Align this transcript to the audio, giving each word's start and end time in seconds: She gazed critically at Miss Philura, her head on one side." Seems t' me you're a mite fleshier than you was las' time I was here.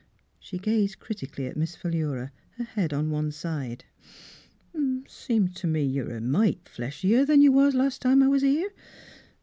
She 0.39 0.57
gazed 0.57 0.97
critically 0.97 1.45
at 1.45 1.55
Miss 1.55 1.75
Philura, 1.75 2.31
her 2.57 2.63
head 2.63 2.91
on 2.91 3.11
one 3.11 3.31
side." 3.31 3.85
Seems 5.07 5.53
t' 5.53 5.67
me 5.67 5.83
you're 5.83 6.15
a 6.17 6.19
mite 6.21 6.65
fleshier 6.65 7.23
than 7.23 7.39
you 7.43 7.51
was 7.51 7.75
las' 7.75 7.99
time 7.99 8.23
I 8.23 8.27
was 8.27 8.41
here. 8.41 8.71